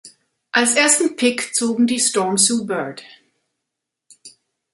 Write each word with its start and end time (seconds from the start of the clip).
Als 0.51 0.73
ersten 0.73 1.15
Pick 1.15 1.53
zogen 1.53 1.85
die 1.85 1.99
Storm 1.99 2.35
Sue 2.39 2.65
Bird. 2.65 3.03